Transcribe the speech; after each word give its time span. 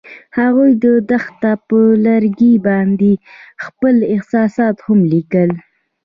هغوی 0.37 0.71
د 0.83 0.85
دښته 1.11 1.51
پر 1.67 1.85
لرګي 2.07 2.53
باندې 2.67 3.11
خپل 3.65 3.95
احساسات 4.13 4.75
هم 4.85 4.99
لیکل. 5.13 5.49